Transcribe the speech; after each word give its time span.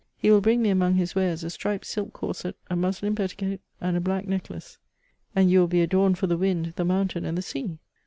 He 0.17 0.31
will 0.31 0.41
bring 0.41 0.63
me 0.63 0.71
amoug 0.71 0.95
his 0.95 1.13
wares 1.13 1.43
a 1.43 1.51
striped 1.51 1.85
silk 1.85 2.11
corset, 2.11 2.55
a 2.71 2.75
muslin 2.75 3.13
petti 3.13 3.37
coat, 3.37 3.59
and 3.79 3.95
a 3.95 4.01
black 4.01 4.27
necklace." 4.27 4.79
*' 5.05 5.35
And 5.35 5.51
you 5.51 5.59
will 5.59 5.67
be 5.67 5.83
adorned 5.83 6.17
for 6.17 6.25
the 6.25 6.37
wind, 6.39 6.73
the 6.75 6.83
mountain, 6.83 7.23
and 7.23 7.37
the 7.37 7.43
sea. 7.43 7.77